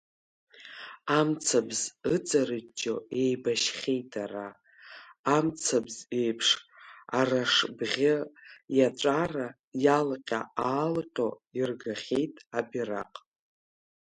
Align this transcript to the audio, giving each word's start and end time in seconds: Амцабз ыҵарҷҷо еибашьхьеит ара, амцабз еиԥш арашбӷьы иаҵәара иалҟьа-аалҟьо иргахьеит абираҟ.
Амцабз 1.17 1.79
ыҵарҷҷо 2.13 2.95
еибашьхьеит 3.21 4.11
ара, 4.23 4.47
амцабз 5.35 5.95
еиԥш 6.19 6.47
арашбӷьы 7.19 8.15
иаҵәара 8.77 9.47
иалҟьа-аалҟьо 9.83 11.29
иргахьеит 11.59 12.35
абираҟ. 12.57 13.13